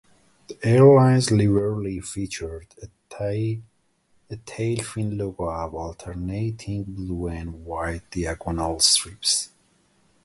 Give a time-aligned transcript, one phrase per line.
[0.47, 3.61] The airline's livery featured a tailfin
[5.15, 9.49] logo of alternating blue and white diagonal stripes.